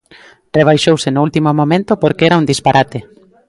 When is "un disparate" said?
2.41-2.99